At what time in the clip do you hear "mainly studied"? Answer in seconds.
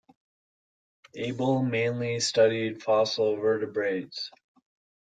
1.61-2.81